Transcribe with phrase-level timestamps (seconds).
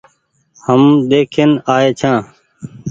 [0.65, 2.17] هم ۮيکين آئي ڇآن۔